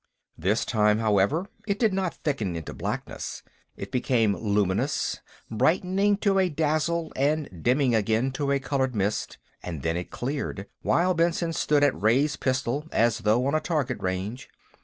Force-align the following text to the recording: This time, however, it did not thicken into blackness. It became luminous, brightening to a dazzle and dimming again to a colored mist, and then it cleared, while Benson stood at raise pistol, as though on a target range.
This 0.35 0.65
time, 0.65 0.97
however, 0.97 1.45
it 1.67 1.77
did 1.77 1.93
not 1.93 2.15
thicken 2.15 2.55
into 2.55 2.73
blackness. 2.73 3.43
It 3.77 3.91
became 3.91 4.35
luminous, 4.35 5.19
brightening 5.51 6.17
to 6.25 6.39
a 6.39 6.49
dazzle 6.49 7.13
and 7.15 7.61
dimming 7.61 7.93
again 7.93 8.31
to 8.31 8.51
a 8.51 8.57
colored 8.57 8.95
mist, 8.95 9.37
and 9.61 9.83
then 9.83 9.95
it 9.95 10.09
cleared, 10.09 10.65
while 10.81 11.13
Benson 11.13 11.53
stood 11.53 11.83
at 11.83 12.01
raise 12.01 12.35
pistol, 12.35 12.87
as 12.91 13.19
though 13.19 13.45
on 13.45 13.53
a 13.53 13.59
target 13.59 13.99
range. 14.01 14.49